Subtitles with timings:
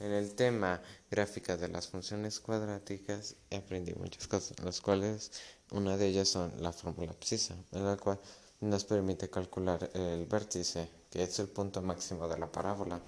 [0.00, 0.80] En el tema
[1.10, 5.30] gráfica de las funciones cuadráticas aprendí muchas cosas, las cuales
[5.72, 8.18] una de ellas son la fórmula precisa, en la cual
[8.60, 12.98] nos permite calcular el vértice, que es el punto máximo de la parábola.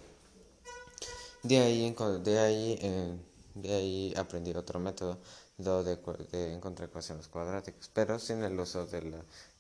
[1.43, 3.19] De ahí, de ahí,
[3.55, 5.19] de ahí aprendí otro método
[5.59, 5.99] de,
[6.31, 9.15] de encontrar ecuaciones cuadráticas, pero sin el uso del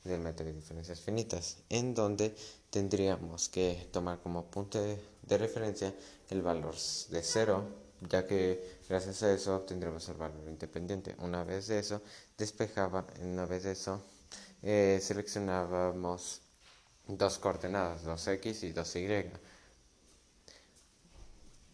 [0.04, 2.34] método de diferencias finitas, en donde
[2.70, 5.94] tendríamos que tomar como punto de referencia
[6.30, 6.74] el valor
[7.10, 7.64] de cero,
[8.08, 11.14] ya que gracias a eso obtendremos el valor independiente.
[11.18, 12.02] Una vez de eso,
[12.36, 14.02] despejaba, una vez de eso,
[14.62, 16.40] eh, seleccionábamos
[17.06, 19.30] dos coordenadas, 2x y 2y.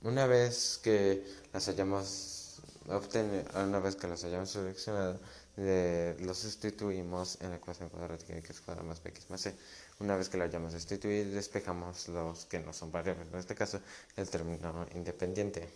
[0.03, 5.19] Una vez que las hayamos obtenido, una vez que las hayamos seleccionado,
[5.57, 9.55] los sustituimos en la ecuación cuadrática que es cuadrado más bx más c.
[9.99, 13.81] Una vez que la hayamos sustituido, despejamos los que no son variables, en este caso
[14.17, 15.69] el término independiente.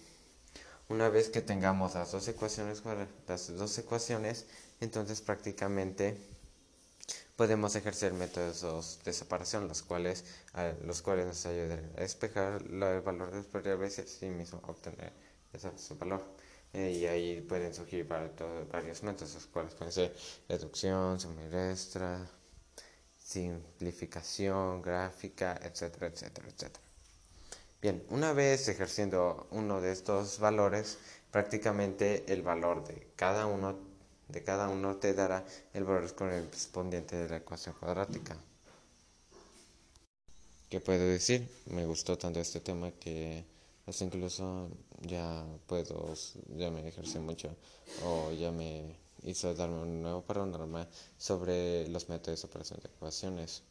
[0.89, 2.83] Una vez que tengamos las dos ecuaciones,
[3.27, 4.47] las dos ecuaciones
[4.81, 6.17] entonces prácticamente
[7.37, 10.25] podemos ejercer métodos de separación, los cuales,
[10.85, 15.13] los cuales nos ayudan a despejar el valor de las variables y así mismo obtener
[15.53, 16.23] ese valor.
[16.73, 20.17] Eh, y ahí pueden surgir varios métodos, los cuales pueden ser
[20.49, 22.31] reducción, suma
[23.19, 26.85] simplificación, gráfica, etcétera, etcétera, etcétera.
[27.81, 30.99] Bien, una vez ejerciendo uno de estos valores,
[31.31, 33.92] prácticamente el valor de cada uno
[34.33, 35.45] de cada uno te dará
[35.75, 38.37] el valor correspondiente de la ecuación cuadrática.
[40.69, 41.47] ¿Qué puedo decir?
[41.67, 43.45] Me gustó tanto este tema que
[43.87, 44.71] hasta incluso
[45.03, 46.15] ya puedo,
[46.57, 47.55] ya me ejercí mucho
[48.05, 50.89] o ya me hizo darme un nuevo panorama
[51.19, 53.63] sobre los métodos de operación de ecuaciones.